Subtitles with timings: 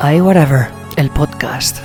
[0.00, 1.82] I Whatever, el podcast.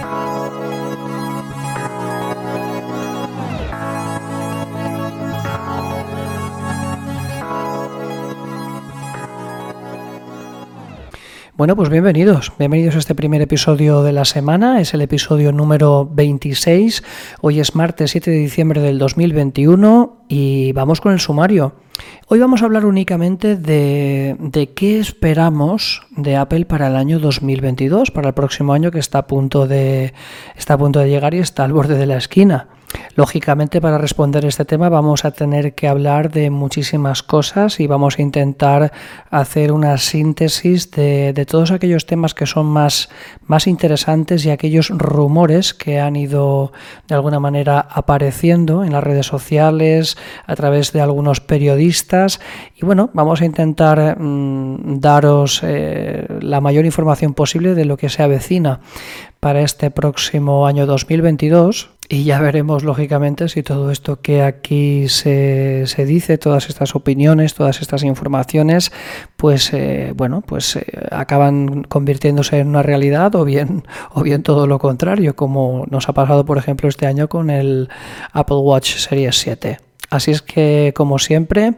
[11.64, 16.06] Bueno, pues bienvenidos, bienvenidos a este primer episodio de la semana, es el episodio número
[16.12, 17.02] 26,
[17.40, 21.76] hoy es martes 7 de diciembre del 2021 y vamos con el sumario.
[22.28, 28.12] Hoy vamos a hablar únicamente de, de, qué esperamos de Apple para el año 2022,
[28.12, 30.14] para el próximo año que está a punto de,
[30.58, 32.68] está a punto de llegar y está al borde de la esquina.
[33.16, 38.18] Lógicamente, para responder este tema vamos a tener que hablar de muchísimas cosas y vamos
[38.18, 38.92] a intentar
[39.30, 43.10] hacer una síntesis de, todos aquellos temas que son más,
[43.46, 46.72] más interesantes y aquellos rumores que han ido
[47.08, 50.18] de alguna manera apareciendo en las redes sociales,
[50.48, 52.40] a través de algunos periodistas.
[52.76, 58.10] Y bueno, vamos a intentar mm, daros eh, la mayor información posible de lo que
[58.10, 58.80] se avecina
[59.40, 65.88] para este próximo año 2022 y ya veremos, lógicamente, si todo esto que aquí se,
[65.88, 68.92] se dice, todas estas opiniones, todas estas informaciones,
[69.36, 74.68] pues eh, bueno, pues eh, acaban convirtiéndose en una realidad o bien, o bien todo
[74.68, 77.90] lo contrario, como nos ha pasado, por ejemplo, este año con el
[78.32, 79.80] Apple Watch Series 7.
[80.12, 81.74] Así es que, como siempre,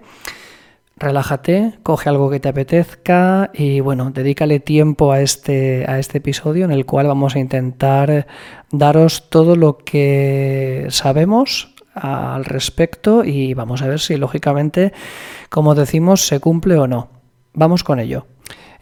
[0.98, 6.66] relájate, coge algo que te apetezca y bueno, dedícale tiempo a este, a este episodio
[6.66, 8.28] en el cual vamos a intentar
[8.72, 14.94] daros todo lo que sabemos al respecto y vamos a ver si lógicamente,
[15.50, 17.10] como decimos, se cumple o no.
[17.54, 18.28] Vamos con ello.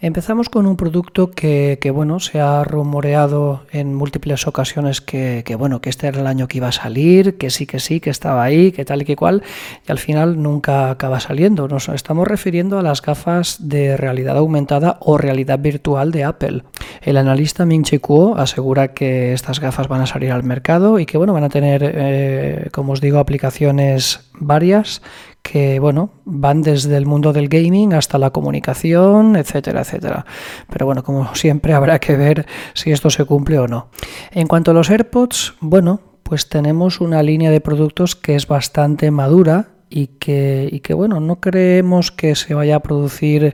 [0.03, 5.89] Empezamos con un producto que, bueno, se ha rumoreado en múltiples ocasiones que, bueno, que
[5.89, 8.73] este era el año que iba a salir, que sí, que sí, que estaba ahí,
[8.73, 9.43] que tal y que cual,
[9.87, 11.69] y al final nunca acaba saliendo.
[11.69, 16.63] Nos estamos refiriendo a las gafas de realidad aumentada o realidad virtual de Apple.
[17.01, 21.05] El analista Ming Chi Kuo asegura que estas gafas van a salir al mercado y
[21.05, 25.01] que bueno, van a tener, eh, como os digo, aplicaciones varias
[25.43, 30.25] que bueno, van desde el mundo del gaming hasta la comunicación, etcétera, etcétera.
[30.71, 33.89] Pero bueno, como siempre habrá que ver si esto se cumple o no.
[34.31, 39.11] En cuanto a los AirPods, bueno, pues tenemos una línea de productos que es bastante
[39.11, 43.53] madura y que, y que bueno, no creemos que se vaya a producir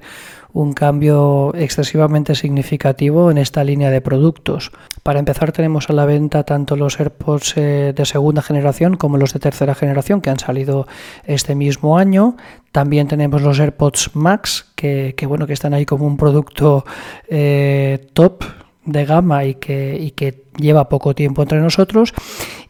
[0.54, 4.72] un cambio excesivamente significativo en esta línea de productos.
[5.04, 9.34] Para empezar tenemos a la venta tanto los AirPods eh, de segunda generación como los
[9.34, 10.88] de tercera generación que han salido
[11.24, 12.36] este mismo año.
[12.72, 16.86] También tenemos los AirPods Max que, bueno que están ahí como un producto
[17.28, 18.44] eh, top
[18.91, 22.13] de gama y que, y que lleva poco tiempo entre nosotros.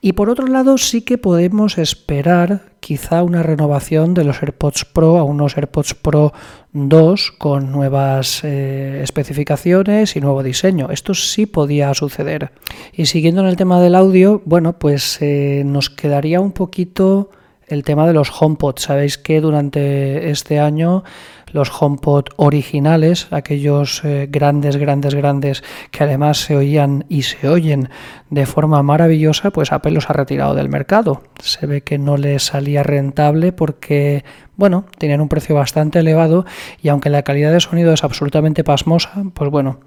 [0.02, 5.18] Y por otro lado, sí que podemos esperar quizá una renovación de los AirPods Pro
[5.18, 6.34] a unos AirPods Pro
[6.72, 10.90] 2 con nuevas eh, especificaciones y nuevo diseño.
[10.92, 12.52] Esto sí podía suceder.
[12.94, 17.32] Y siguiendo en el tema del audio, bueno, pues eh, nos quedaría un poquito
[17.70, 18.78] el tema de los HomePod.
[18.78, 21.04] Sabéis que durante este año
[21.52, 27.90] los HomePod originales, aquellos eh, grandes, grandes, grandes que además se oían y se oyen
[28.30, 31.24] de forma maravillosa, pues Apple los ha retirado del mercado.
[31.42, 34.24] Se ve que no les salía rentable porque,
[34.56, 36.46] bueno, tenían un precio bastante elevado
[36.82, 39.80] y aunque la calidad de sonido es absolutamente pasmosa, pues bueno,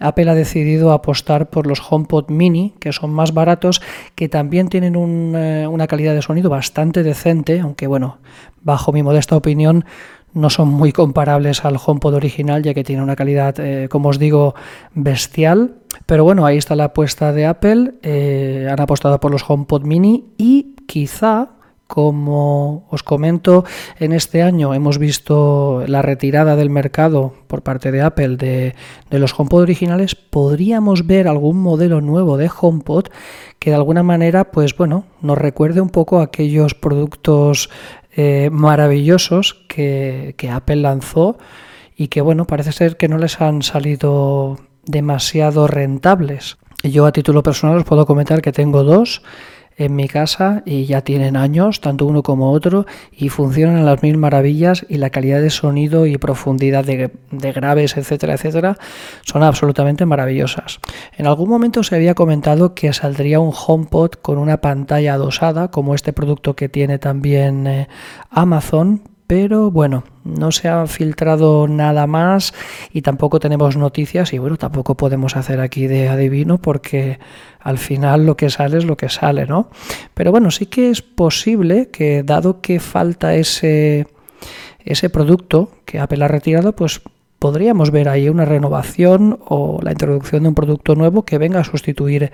[0.00, 3.82] Apple ha decidido apostar por los HomePod mini, que son más baratos,
[4.14, 4.94] que también tienen
[5.34, 8.18] eh, una calidad de sonido bastante decente, aunque bueno,
[8.62, 9.84] bajo mi modesta opinión,
[10.34, 14.18] no son muy comparables al HomePod original, ya que tiene una calidad, eh, como os
[14.18, 14.54] digo,
[14.94, 15.76] bestial.
[16.06, 17.94] Pero bueno, ahí está la apuesta de Apple.
[18.02, 21.57] Eh, han apostado por los HomePod mini y quizá
[21.88, 23.64] como os comento,
[23.98, 28.74] en este año hemos visto la retirada del mercado por parte de Apple de,
[29.10, 30.14] los HomePod originales.
[30.14, 33.06] Podríamos ver algún modelo nuevo de HomePod
[33.58, 37.70] que de alguna manera, pues bueno, nos recuerde un poco a aquellos productos
[38.14, 41.38] eh, maravillosos que, que Apple lanzó
[41.96, 46.58] y que bueno, parece ser que no les han salido demasiado rentables.
[46.84, 49.22] Yo a título personal os puedo comentar que tengo dos
[49.78, 54.02] en mi casa y ya tienen años, tanto uno como otro, y funcionan a las
[54.02, 57.10] mil maravillas y la calidad de sonido y profundidad de,
[57.52, 58.76] graves, etcétera, etcétera,
[59.22, 60.80] son absolutamente maravillosas.
[61.16, 65.94] En algún momento se había comentado que saldría un HomePod con una pantalla adosada, como
[65.94, 67.88] este producto que tiene también eh,
[68.30, 72.54] Amazon, pero bueno, no se ha filtrado nada más
[72.94, 77.18] y tampoco tenemos noticias y bueno, tampoco podemos hacer aquí de adivino porque
[77.60, 79.68] al final lo que sale es lo que sale, ¿no?
[80.14, 84.06] Pero bueno, sí que es posible que dado que falta ese,
[84.78, 87.02] ese producto que Apple ha retirado, pues
[87.38, 91.64] podríamos ver ahí una renovación o la introducción de un producto nuevo que venga a
[91.64, 92.32] sustituir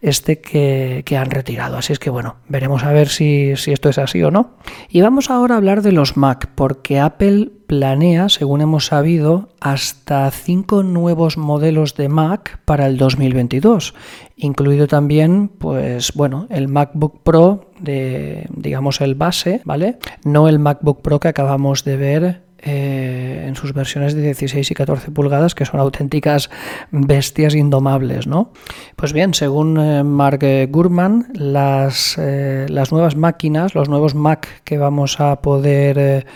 [0.00, 1.76] este que, han retirado.
[1.76, 4.52] Así es que bueno, veremos a ver si, si, esto es así o no.
[4.88, 10.30] Y vamos ahora a hablar de los Mac, porque Apple planea, según hemos sabido, hasta
[10.30, 13.94] cinco nuevos modelos de Mac para el 2022,
[14.36, 19.98] incluido también, pues bueno, el MacBook Pro de, digamos, el base, ¿vale?
[20.24, 24.74] No el MacBook Pro que acabamos de ver eh, en sus versiones de 16 y
[24.74, 26.50] 14 pulgadas, que son auténticas
[26.90, 28.26] bestias indomables.
[28.26, 28.52] ¿no?
[28.96, 34.78] Pues bien, según eh, Mark Gurman, las, eh, las, nuevas máquinas, los nuevos Mac que
[34.78, 36.26] vamos a poder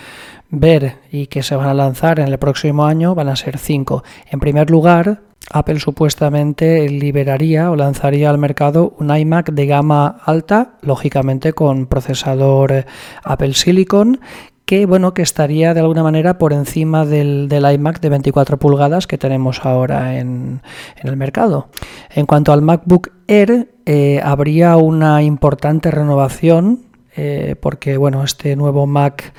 [0.50, 4.02] ver y que se van a lanzar en el próximo año van a ser cinco.
[4.31, 5.20] En primer lugar,
[5.52, 12.84] Apple supuestamente liberaría o lanzaría al mercado un iMac de gama alta, lógicamente con procesador
[13.23, 14.20] Apple Silicon,
[14.67, 19.17] que bueno, que estaría de alguna manera por encima del, iMac de 24 pulgadas que
[19.17, 20.61] tenemos ahora en,
[21.03, 21.69] el mercado.
[22.11, 26.81] En cuanto al MacBook Air, eh, habría una importante renovación,
[27.17, 29.33] eh, porque bueno, este nuevo Mac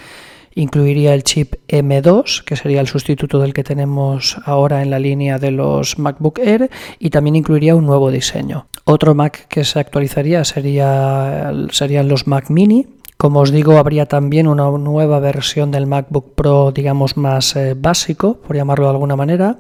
[0.56, 5.40] incluiría el chip M2, que sería el sustituto del que tenemos ahora en la línea
[5.40, 8.68] de los MacBook Air, y también incluiría un nuevo diseño.
[8.86, 14.48] Otro Mac que se actualizaría sería, serían los Mac Mini, como os digo, habría también
[14.48, 19.58] una nueva versión del MacBook Pro, digamos, más eh, básico, por llamarlo de alguna manera,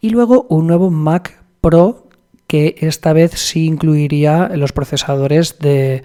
[0.00, 2.06] y luego un nuevo Mac Pro
[2.46, 6.02] que esta vez sí incluiría los procesadores de,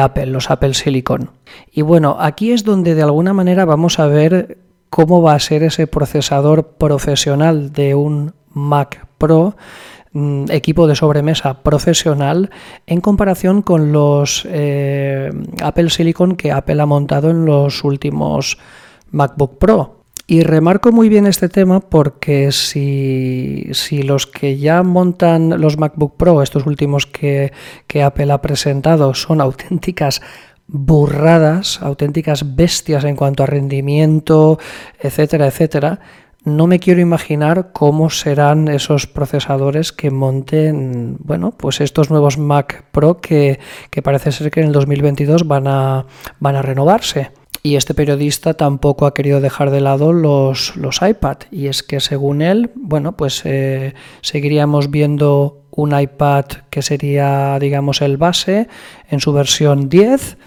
[0.00, 1.30] Apple, los Apple Silicon.
[1.72, 4.58] Y bueno, aquí es donde de alguna manera vamos a ver
[4.88, 9.56] cómo va a ser ese procesador profesional de un Mac Pro
[10.48, 12.50] equipo de sobremesa profesional
[12.86, 15.30] en comparación con los eh,
[15.62, 18.58] Apple Silicon que Apple ha montado en los últimos
[19.10, 19.94] MacBook Pro.
[20.30, 23.72] Y remarco muy bien este tema porque si,
[24.02, 27.50] los que ya montan los MacBook Pro, estos últimos que,
[27.86, 30.20] que Apple ha presentado, son auténticas
[30.66, 34.58] burradas, auténticas bestias en cuanto a rendimiento,
[35.00, 35.98] etcétera, etcétera,
[36.56, 42.84] no me quiero imaginar cómo serán esos procesadores que monten, bueno, pues estos nuevos Mac
[42.92, 43.58] Pro que,
[44.02, 46.06] parece ser que en el 2022 van a,
[46.40, 47.30] renovarse.
[47.62, 51.38] Y este periodista tampoco ha querido dejar de lado los, los iPad.
[51.50, 58.00] Y es que según él, bueno, pues eh, seguiríamos viendo un iPad que sería, digamos,
[58.00, 58.68] el base
[59.10, 60.38] en su versión 10.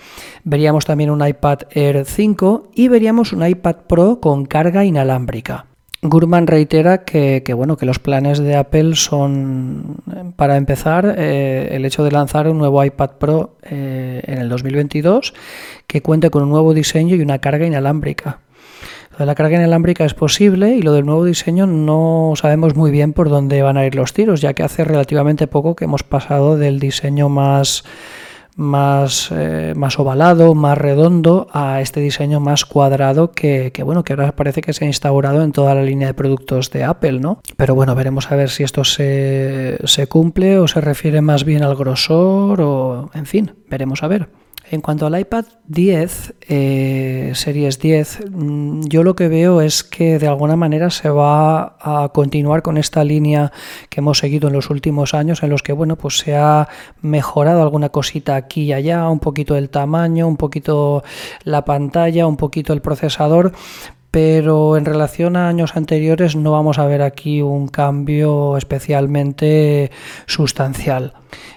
[0.44, 5.71] Veríamos también un iPad Air 5 y veríamos un iPad Pro con carga inalámbrica.
[6.04, 9.98] Gurman reitera que, bueno, que los planes de Apple son,
[10.36, 15.34] para empezar, eh, el hecho de lanzar un nuevo iPad Pro eh, en el 2022
[15.86, 18.40] que cuente con un nuevo diseño y una carga inalámbrica.
[19.12, 22.90] Lo de la carga inalámbrica es posible y lo del nuevo diseño no sabemos muy
[22.90, 26.02] bien por dónde van a ir los tiros, ya que hace relativamente poco que hemos
[26.02, 27.84] pasado del diseño más
[28.56, 34.36] más, eh, más ovalado, más redondo, a este diseño más cuadrado que, bueno, que ahora
[34.36, 37.42] parece que se ha instaurado en toda la línea de productos de Apple, ¿no?
[37.58, 41.64] Pero bueno, veremos a ver si esto se, se cumple o se refiere más bien
[41.64, 44.41] al grosor o, en fin, veremos a ver.
[44.72, 50.18] En cuanto al iPad 10, eh, Series 10, mm, yo lo que veo es que
[50.18, 53.52] de alguna manera se va a continuar con esta línea
[53.90, 56.70] que hemos seguido en los últimos años, en los que bueno, pues se ha
[57.02, 61.04] mejorado alguna cosita aquí y allá, un poquito el tamaño, un poquito
[61.44, 63.52] la pantalla, un poquito el procesador,
[64.10, 69.92] pero en relación a años anteriores no vamos a ver aquí un cambio especialmente
[70.28, 71.14] sustancial.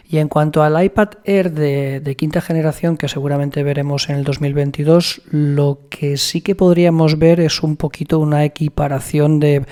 [0.07, 5.23] Y en cuanto al iPad Air de, quinta generación, que seguramente veremos en el 2022,
[5.31, 9.65] lo que sí que podríamos ver es un poquito una equiparación de,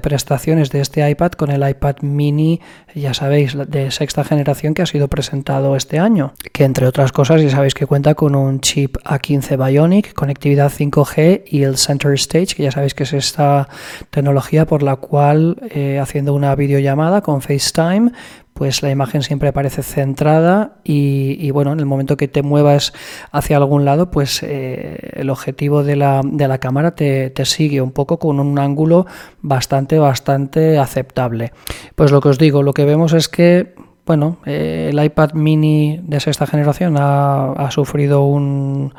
[0.00, 2.60] prestaciones de este iPad con el iPad mini,
[2.94, 7.42] ya sabéis, de sexta generación que ha sido presentado este año, que entre otras cosas
[7.42, 12.54] ya sabéis que cuenta con un chip A15 Bionic, conectividad 5G y el Center Stage,
[12.54, 13.68] que ya sabéis que es esta
[14.10, 18.12] tecnología por la cual eh, haciendo una videollamada con FaceTime
[18.60, 22.92] pues la imagen siempre aparece centrada y, bueno, en el momento que te muevas
[23.32, 27.90] hacia algún lado, pues eh, el objetivo de la, de la cámara te, sigue un
[27.90, 29.06] poco con un ángulo
[29.40, 31.54] bastante, bastante aceptable.
[31.94, 33.74] Pues lo que os digo, lo que vemos es que
[34.04, 38.92] bueno, eh, el iPad mini de sexta generación ha sufrido un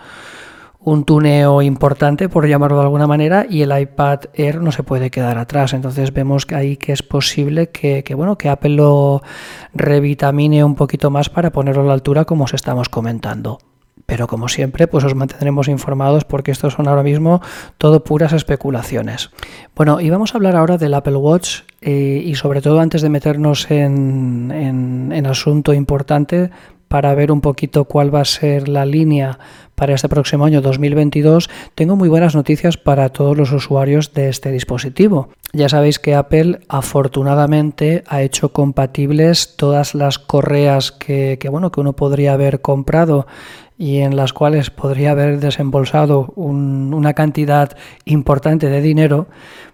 [0.84, 5.12] un tuneo importante, por llamarlo de alguna manera, y el iPad Air no se puede
[5.12, 5.74] quedar atrás.
[5.74, 9.22] Entonces vemos que ahí que es posible que, bueno, que Apple lo
[9.74, 13.60] revitamine un poquito más para ponerlo a la altura como os estamos comentando.
[14.08, 17.42] pero como siempre, pues os mantendremos informados porque estos son ahora mismo
[17.78, 19.30] todo puras especulaciones.
[19.74, 23.10] Bueno, y vamos a hablar ahora del Apple Watch eh, y sobre todo antes de
[23.10, 26.50] meternos en, en asunto importante,
[26.92, 29.40] para ver un poquito cuál va a ser la línea
[29.76, 34.52] para este próximo año 2022, tengo muy buenas noticias para todos los usuarios de este
[34.52, 35.30] dispositivo.
[35.54, 41.94] Ya sabéis que Apple afortunadamente ha hecho compatibles todas las correas que, bueno, que uno
[41.94, 43.26] podría haber comprado
[43.78, 49.28] y en las cuales podría haber desembolsado una cantidad importante de dinero,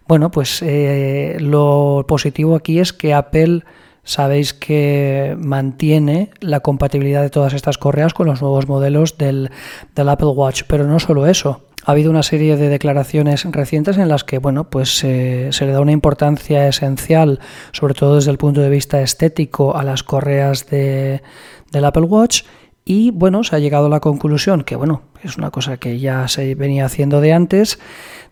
[0.08, 3.64] bueno, pues eh, lo positivo aquí es que Apple
[4.08, 9.52] sabéis que mantiene la compatibilidad de todas estas correas con los nuevos modelos del,
[9.96, 10.64] Apple Watch.
[10.66, 11.66] Pero no solo eso.
[11.86, 15.82] Ha habido una serie de declaraciones recientes en las que bueno, pues, se le da
[15.82, 17.40] una importancia esencial,
[17.74, 21.22] sobre todo desde el punto de vista estético, a las correas de,
[21.72, 22.44] del Apple Watch.
[22.86, 26.30] Y bueno, se ha llegado a la conclusión, que bueno, es una cosa que ya
[26.30, 27.80] se venía haciendo de antes,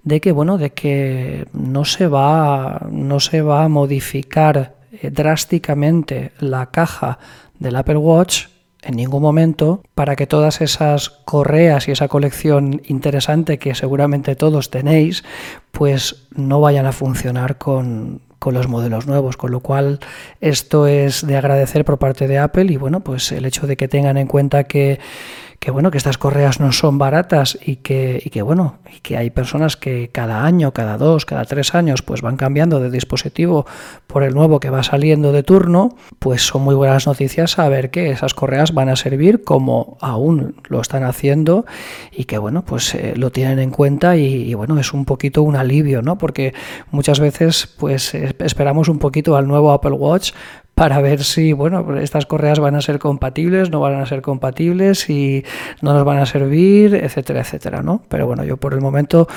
[0.04, 6.32] de que bueno, de que no se va, no se va a modificar eh, drásticamente
[6.40, 7.20] la caja
[7.60, 8.48] del Apple Watch
[8.86, 14.70] en ningún momento para que todas esas correas y esa colección interesante que seguramente todos
[14.70, 15.24] tenéis,
[15.72, 20.00] pues no vayan a funcionar con, con los modelos nuevos, con lo cual
[20.40, 23.88] esto es de agradecer por parte de Apple y bueno, pues el hecho de que
[23.88, 25.00] tengan en cuenta que
[25.60, 29.18] que bueno, que estas correas no son baratas y que, y que bueno, y que
[29.18, 33.66] hay personas que cada año, cada dos, cada tres años, pues van cambiando de dispositivo
[34.08, 38.12] por el nuevo que va saliendo de turno, pues son muy buenas noticias saber que
[38.12, 41.66] esas correas van a servir como aún lo están haciendo
[42.12, 45.56] y que bueno, pues eh, lo tienen en cuenta y, bueno, es un poquito un
[45.56, 46.18] alivio, ¿no?
[46.18, 46.54] Porque
[46.92, 50.32] muchas veces pues esperamos un poquito al nuevo Apple Watch
[50.76, 55.10] para ver si, bueno, estas correas van a ser compatibles, no van a ser compatibles
[55.10, 55.44] y
[55.82, 58.04] no nos van a servir, etcétera, etcétera, ¿no?
[58.10, 59.28] Pero bueno, yo por el momento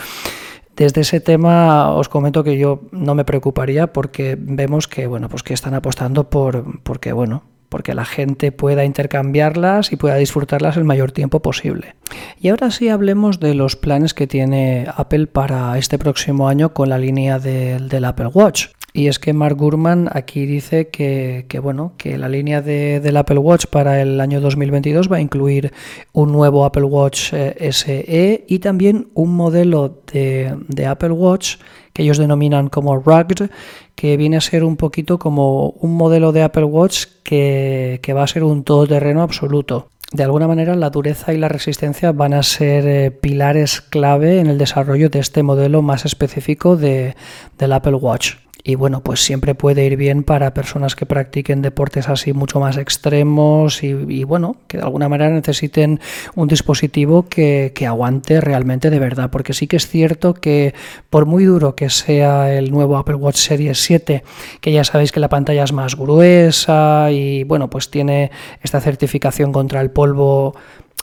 [0.76, 5.42] desde ese tema os comento que yo no me preocuparía porque vemos que bueno, pues
[5.42, 10.84] que están apostando por porque bueno, porque la gente pueda intercambiarlas y pueda disfrutarlas el
[10.84, 11.94] mayor tiempo posible.
[12.40, 16.88] Y ahora sí hablemos de los planes que tiene Apple para este próximo año con
[16.88, 18.66] la línea del Apple Watch.
[18.98, 23.38] Y es que Mark Gurman aquí dice que, bueno, que la línea de, del Apple
[23.38, 25.72] Watch para el año 2022 va a incluir
[26.12, 31.58] un nuevo Apple Watch eh, SE y también un modelo de, Apple Watch
[31.92, 33.50] que ellos denominan como Rugged,
[33.94, 38.24] que viene a ser un poquito como un modelo de Apple Watch que, que va
[38.24, 39.90] a ser un todoterreno absoluto.
[40.10, 44.48] De alguna manera la dureza y la resistencia van a ser eh, pilares clave en
[44.48, 47.14] el desarrollo de este modelo más específico de,
[47.58, 52.08] del Apple Watch y bueno, pues siempre puede ir bien para personas que practiquen deportes
[52.08, 56.00] así mucho más extremos y, bueno, que de alguna manera necesiten
[56.34, 60.74] un dispositivo que, aguante realmente de verdad, porque sí que es cierto que
[61.08, 64.22] por muy duro que sea el nuevo Apple Watch Series 7,
[64.60, 68.30] que ya sabéis que la pantalla es más gruesa y bueno, pues tiene
[68.62, 70.54] esta certificación contra el polvo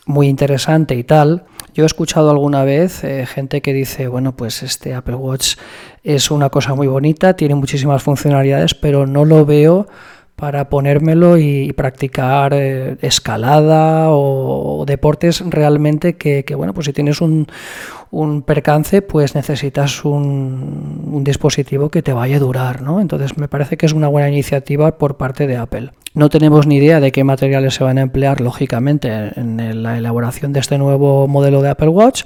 [0.06, 4.64] muy interesante y tal, yo he escuchado alguna vez eh, gente que dice, bueno, pues
[4.64, 5.56] este Apple Watch
[6.04, 9.88] es una cosa muy bonita, tiene muchísimas funcionalidades, pero no lo veo
[10.36, 17.48] para ponérmelo y, practicar eh, escalada o, deportes realmente que, bueno, pues si tienes un,
[18.46, 23.02] percance, pues necesitas un, dispositivo que te vaya a durar, ¿no?
[23.02, 25.92] Entonces me parece que es una buena iniciativa por parte de Apple.
[26.14, 30.54] No tenemos ni idea de qué materiales se van a emplear, lógicamente, en la elaboración
[30.54, 32.24] de este nuevo modelo de Apple Watch,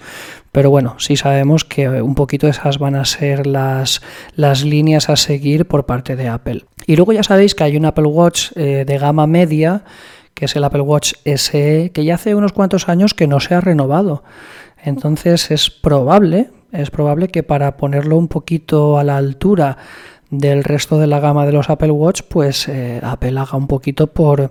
[0.59, 4.01] pero bueno, sí sabemos que un poquito esas van a ser las,
[4.35, 6.65] las líneas a seguir por parte de Apple.
[6.85, 9.85] Y luego ya sabéis que hay un Apple Watch eh, de gama media,
[10.33, 13.55] que es el Apple Watch SE, que ya hace unos cuantos años que no se
[13.55, 14.25] ha renovado.
[14.83, 19.77] Entonces es probable, es probable que para ponerlo un poquito a la altura
[20.29, 24.07] del resto de la gama de los Apple Watch, pues eh, Apple haga un poquito
[24.07, 24.49] por,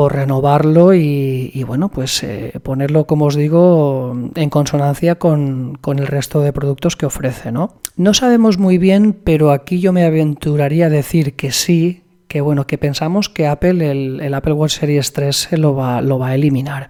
[0.00, 6.40] por renovarlo y, bueno, pues eh, ponerlo, como os digo, en consonancia con, el resto
[6.40, 7.74] de productos que ofrece, ¿no?
[7.96, 12.66] No sabemos muy bien, pero aquí yo me aventuraría a decir que sí, que bueno,
[12.66, 16.34] que pensamos que Apple, el, el Apple Watch Series 3 lo va, lo va a
[16.34, 16.88] eliminar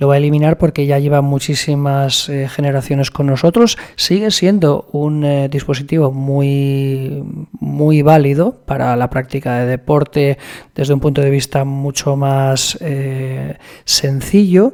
[0.00, 3.76] lo va a eliminar porque ya lleva muchísimas eh, generaciones con nosotros.
[3.96, 10.38] Sigue siendo un eh, dispositivo muy, muy válido para la práctica de deporte
[10.74, 14.72] desde un punto de vista mucho más eh, sencillo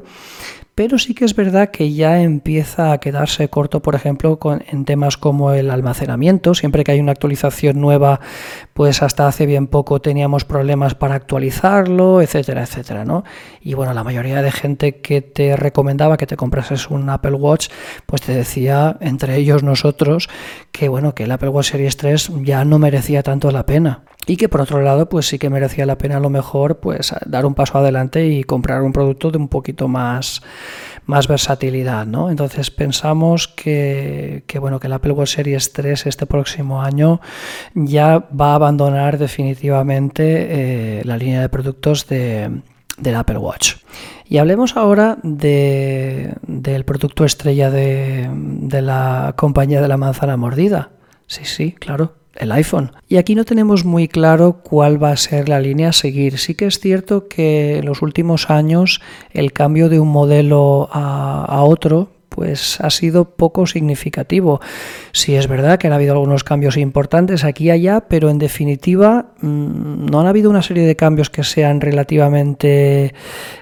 [0.76, 4.85] pero sí que es verdad que ya empieza a quedarse corto, por ejemplo, con, en
[4.85, 6.54] temas como el almacenamiento.
[6.54, 8.21] Siempre que hay una actualización nueva,
[8.76, 13.25] pues hasta hace bien poco teníamos problemas para actualizarlo, etcétera, etcétera, ¿no?
[13.62, 17.71] Y bueno, la mayoría de gente que te recomendaba que te comprases un Apple Watch,
[18.04, 20.28] pues te decía, entre ellos nosotros,
[20.73, 24.37] que bueno, que el Apple Watch Series 3 ya no merecía tanto la pena y
[24.37, 27.47] que por otro lado pues sí que merecía la pena a lo mejor pues dar
[27.47, 30.42] un paso adelante y comprar un producto de un poquito más
[31.06, 32.30] más versatilidad ¿no?
[32.30, 37.20] entonces pensamos que, bueno que el Apple Watch Series 3 este próximo año
[37.75, 42.60] ya va a abandonar definitivamente eh, la línea de productos de,
[42.98, 43.76] del Apple Watch.
[44.28, 50.90] Y hablemos ahora de, del producto estrella de, de la compañía de la manzana mordida.
[51.26, 52.93] Sí sí claro el iPhone.
[53.09, 56.38] Y aquí no tenemos muy claro cuál va a ser la línea a seguir.
[56.38, 59.00] Sí que es cierto que en los últimos años
[59.31, 64.61] el cambio de un modelo a, otro pues ha sido poco significativo.
[65.12, 69.33] Sí es verdad que han habido algunos cambios importantes aquí y allá, pero en definitiva
[69.40, 73.14] mm, no han habido una serie de cambios que sean relativamente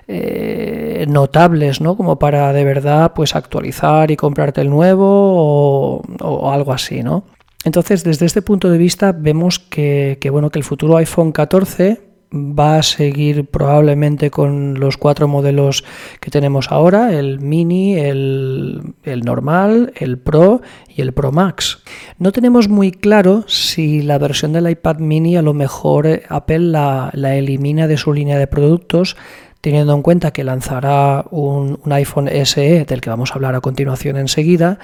[0.08, 1.96] eh, notables, ¿no?
[1.96, 7.24] Como para de verdad pues actualizar y comprarte el nuevo o, o algo así, ¿no?
[7.64, 12.00] Entonces, desde este punto de vista, vemos que, bueno, que el futuro iPhone 14
[12.32, 15.84] va a seguir probablemente con los cuatro modelos
[16.20, 18.94] que tenemos ahora, el mini, el,
[19.24, 21.82] normal, el Pro y el Pro Max.
[22.18, 27.10] No tenemos muy claro si la versión del iPad mini a lo mejor Apple la
[27.14, 29.16] elimina de su línea de productos
[29.64, 34.18] teniendo en cuenta que lanzará un, iPhone SE, del que vamos a hablar a continuación
[34.18, 34.78] enseguida,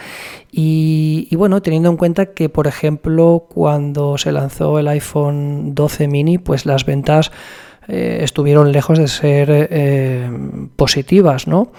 [0.50, 6.38] y, bueno, teniendo en cuenta que, por ejemplo, cuando se lanzó el iPhone 12 mini,
[6.38, 7.30] pues las ventas
[7.88, 10.30] eh, estuvieron lejos de ser eh,
[10.76, 11.72] positivas, ¿no?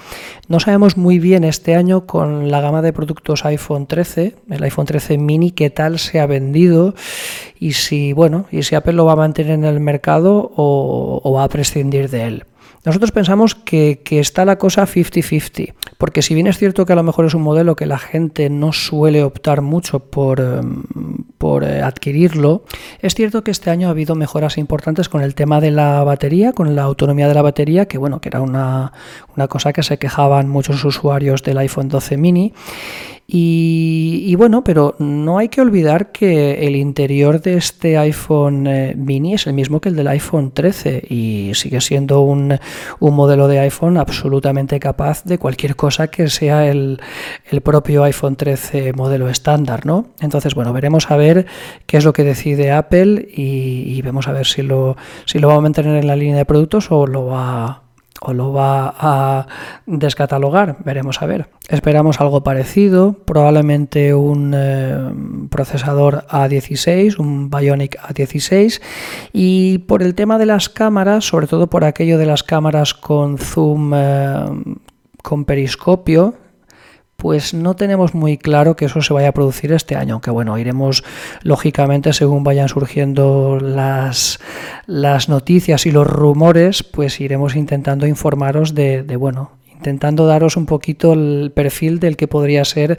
[0.48, 4.86] No sabemos muy bien este año con la gama de productos iPhone 13, el iPhone
[4.86, 6.94] 13 mini, qué tal se ha vendido
[7.60, 11.46] y si, bueno, y si Apple lo va a mantener en el mercado o va
[11.46, 12.44] a prescindir de él.
[12.84, 17.04] Nosotros pensamos que, está la cosa 50-50, porque si bien es cierto que a lo
[17.04, 20.84] mejor es un modelo que la gente no suele optar mucho por, em,
[21.64, 22.64] eh, adquirirlo,
[23.02, 26.54] es cierto que este año ha habido mejoras importantes con el tema de la batería,
[26.54, 28.92] con la autonomía de la batería, que bueno, que era una
[29.50, 32.54] cosa que se quejaban muchos usuarios del iPhone 12 mini.
[33.28, 39.36] Y, bueno, pero no hay que olvidar que el interior de este iPhone eh, mini
[39.36, 42.60] es el mismo que el del iPhone 13 y sigue siendo un,
[43.00, 47.00] modelo de iPhone absolutamente capaz de cualquier cosa que sea el,
[47.64, 50.08] propio iPhone 13 modelo estándar, ¿no?
[50.20, 51.46] Entonces, bueno, veremos a ver
[51.86, 55.48] qué es lo que decide Apple y, y vemos a ver si lo, si lo
[55.48, 57.84] va a mantener en la línea de productos o lo va
[58.20, 59.48] o lo va a
[59.86, 61.50] descatalogar, veremos a ver.
[61.70, 68.82] Esperamos algo parecido, probablemente un eh, procesador A16, un Bionic A16
[69.34, 73.38] y por el tema de las cámaras, sobre todo por aquello de las cámaras con
[73.38, 74.46] zoom eh,
[75.24, 76.36] con periscopio,
[77.22, 80.58] pues no tenemos muy claro que eso se vaya a producir este año, aunque bueno,
[80.58, 81.04] iremos
[81.44, 84.40] lógicamente según vayan surgiendo las,
[84.88, 91.14] las noticias y los rumores, pues iremos intentando informaros de, bueno, intentando daros un poquito
[91.14, 92.98] el perfil del que podría ser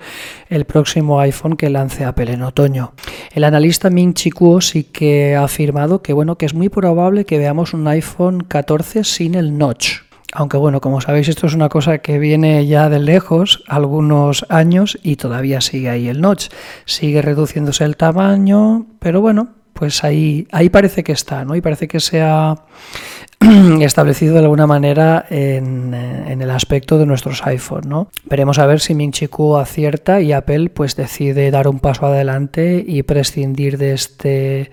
[0.49, 2.93] el próximo iPhone que lance Apple en otoño.
[3.35, 7.25] El analista Ming Chi Kuo sí que ha afirmado que bueno, que es muy probable
[7.25, 10.12] que veamos un iPhone 14 sin el notch.
[10.35, 14.99] Aunque bueno, como sabéis, esto es una cosa que viene ya de lejos, algunos años,
[15.03, 16.49] y todavía sigue ahí el notch.
[16.87, 21.55] Sigue reduciéndose el tamaño, pero bueno, pues ahí, ahí parece que está, ¿no?
[21.55, 22.57] Y parece que se ha
[23.81, 28.09] establecido de alguna manera en, el aspecto de nuestros iPhones, ¿no?
[28.25, 32.83] Veremos a ver si Ming Chi acierta y Apple pues decide dar un paso adelante
[32.87, 34.71] y prescindir de este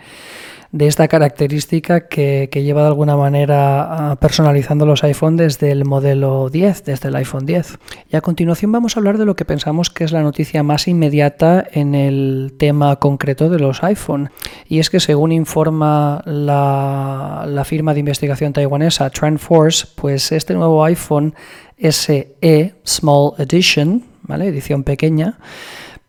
[0.72, 6.84] de esta característica que, lleva de alguna manera personalizando los iPhone desde el modelo 10,
[6.84, 7.80] desde el iPhone 10.
[8.10, 10.88] Y a continuación vamos a hablar de lo que pensamos que es la noticia más
[10.88, 14.30] inmediata en el tema concreto de los iPhone.
[14.68, 20.84] Y es que según informa la, la firma de investigación taiwanesa TrendForce, pues este nuevo
[20.84, 21.34] iPhone
[21.80, 24.48] SE Small Edition, ¿vale?
[24.48, 25.40] edición pequeña,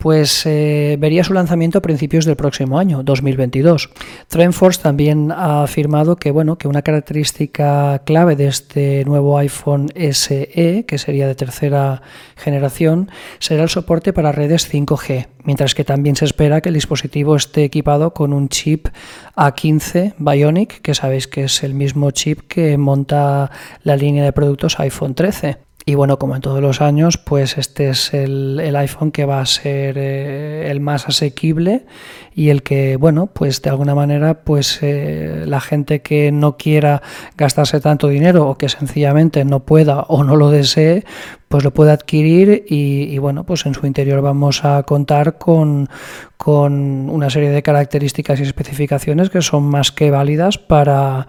[0.01, 3.91] pues eh, vería su lanzamiento a principios del próximo año, 2022.
[4.29, 10.85] Trendforce también ha afirmado que, bueno, que una característica clave de este nuevo iPhone SE,
[10.89, 12.01] que sería de tercera
[12.37, 13.11] generación,
[13.41, 17.65] será el soporte para redes 5G, mientras que también se espera que el dispositivo esté
[17.65, 18.89] equipado con un chip
[19.37, 23.51] A15 Bionic, que sabéis que es el mismo chip que monta
[23.83, 25.70] la línea de productos iPhone 13.
[25.87, 29.47] Y bueno, como en todos los años, pues este es el, iPhone que va a
[29.47, 31.87] ser eh, el más asequible
[32.35, 37.03] y el que, bueno, pues de alguna manera, pues eh, la gente que no quiera
[37.37, 41.05] gastarse tanto dinero o que sencillamente no pueda o no lo desee,
[41.49, 45.89] pues lo puede adquirir y, y bueno, pues en su interior vamos a contar con,
[46.37, 51.27] con una serie de características y especificaciones que son más que válidas para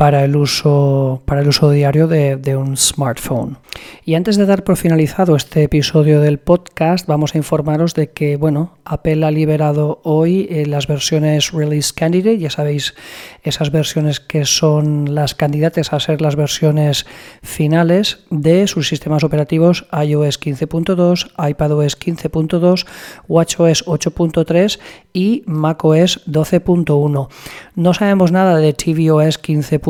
[0.00, 3.58] para el uso, para el uso diario de, un smartphone.
[4.06, 8.38] Y antes de dar por finalizado este episodio del podcast, vamos a informaros de que
[8.38, 12.94] bueno, Apple ha liberado hoy eh, las versiones Release Candidate, ya sabéis,
[13.42, 17.04] esas versiones que son las candidatas a ser las versiones
[17.42, 22.86] finales de sus sistemas operativos iOS 15.2, iPadOS 15.2,
[23.28, 24.78] WatchOS 8.3
[25.12, 27.28] y macOS 12.1.
[27.74, 29.89] No sabemos nada de tvOS 15.2,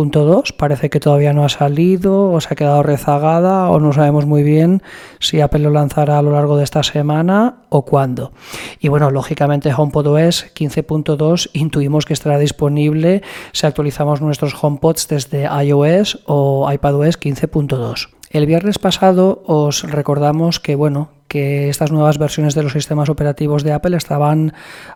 [0.57, 4.43] parece que todavía no ha salido o se ha quedado rezagada o no sabemos muy
[4.43, 4.83] bien
[5.19, 8.33] si Apple lo lanzará a lo largo de esta semana o cuándo.
[8.79, 16.21] Y bueno, lógicamente HomePodOS 15.2 intuimos que estará disponible si actualizamos nuestros HomePods desde iOS
[16.27, 18.20] o iPadOS 15.2.
[18.31, 23.64] El viernes pasado os recordamos que bueno, que estas nuevas versiones de los sistemas operativos
[23.64, 24.53] de Apple estaban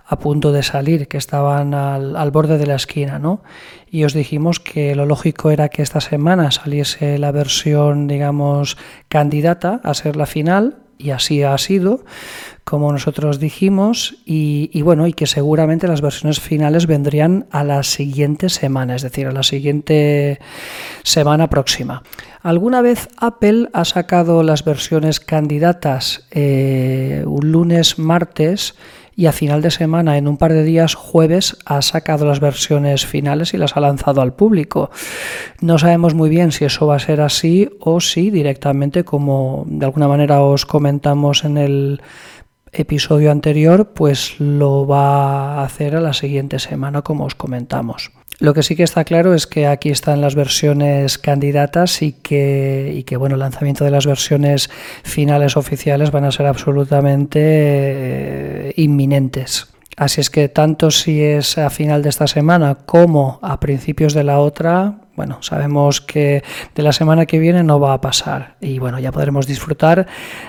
[0.07, 3.42] a punto de salir, que estaban al, borde de la esquina, ¿no?
[3.90, 8.77] Y os dijimos que lo lógico era que esta semana saliese la versión, digamos,
[9.09, 12.05] candidata a ser la final, y así ha sido,
[12.64, 18.48] como nosotros dijimos, y, bueno, y que seguramente las versiones finales vendrían a la siguiente
[18.48, 20.40] semana, es decir, a la siguiente
[21.03, 22.03] semana próxima.
[22.42, 28.74] ¿Alguna vez Apple ha sacado las versiones candidatas eh, un lunes, martes?
[29.16, 33.07] y a final de semana, en un par de días, jueves, ha sacado las versiones
[33.07, 34.90] finales y las ha lanzado al público.
[35.61, 39.87] No sabemos muy bien si eso va a ser así o si directamente, como de
[39.87, 42.03] alguna manera os comentamos en el
[42.75, 48.11] episodio anterior, pues lo va a hacer a la siguiente semana, como os comentamos.
[48.41, 52.93] Lo que sí que está claro es que aquí están las versiones candidatas y que,
[52.97, 54.71] y que bueno, el lanzamiento de las versiones
[55.05, 59.69] finales oficiales van a ser absolutamente eh, inminentes.
[59.97, 64.25] Así es que tanto si es a final de esta semana como a principios de
[64.25, 66.42] la otra, bueno, sabemos que
[66.74, 70.07] de la semana que viene no va a pasar y bueno, ya podremos disfrutar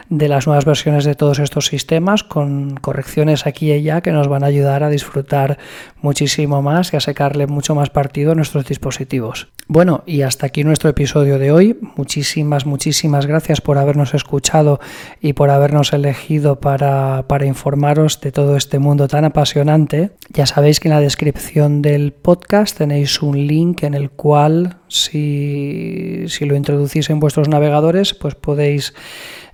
[0.09, 4.27] de las nuevas versiones de todos estos sistemas con correcciones aquí y allá que nos
[4.27, 5.57] van a ayudar a disfrutar
[6.01, 9.47] muchísimo más y a sacarle mucho más partido a nuestros dispositivos.
[9.67, 11.79] Bueno, y hasta aquí nuestro episodio de hoy.
[11.95, 14.79] Muchísimas, muchísimas gracias por habernos escuchado
[15.21, 20.11] y por habernos elegido para, para informaros de todo este mundo tan apasionante.
[20.29, 24.54] Ya sabéis que en la descripción del podcast tenéis un link en el cual
[24.87, 28.93] si, lo introducís en vuestros navegadores, pues podéis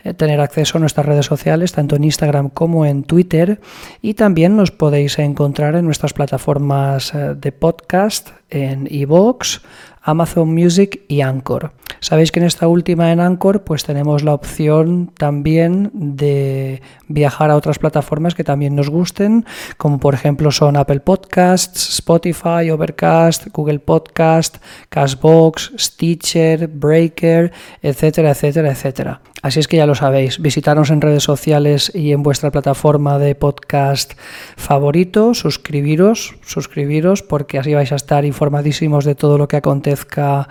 [0.03, 3.59] eh, tener acceso a nuestras redes sociales, tanto en Instagram como en Twitter,
[4.01, 9.61] y también nos podéis encontrar en nuestras plataformas eh, de podcast, en iVoox,
[10.03, 11.73] Amazon Music y Anchor.
[11.99, 17.55] Sabéis que en esta última en Anchor pues tenemos la opción también de viajar a
[17.55, 19.45] otras plataformas que también nos gusten,
[19.77, 24.57] como por ejemplo son Apple Podcasts, Spotify, Overcast, Google Podcast,
[24.89, 27.51] Castbox, Stitcher, Breaker,
[27.83, 29.21] etcétera, etcétera, etcétera.
[29.43, 33.33] Así es que ya lo sabéis, visitarnos en redes sociales y en vuestra plataforma de
[33.33, 34.13] podcast
[34.55, 40.49] favorito, suscribiros, suscribiros porque así vais a estar informadísimos de todo lo que acontezca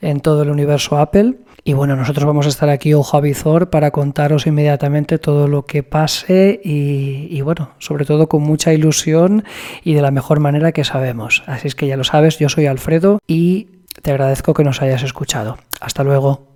[0.00, 1.38] en todo el universo Apple.
[1.64, 5.66] Y bueno, nosotros vamos a estar aquí ojo a visor para contaros inmediatamente todo lo
[5.66, 9.44] que pase y, y, bueno, sobre todo con mucha ilusión
[9.82, 11.42] y de la mejor manera que sabemos.
[11.46, 13.68] Así es que ya lo sabes, yo soy Alfredo y
[14.02, 15.58] te agradezco que nos hayas escuchado.
[15.80, 16.51] Hasta luego.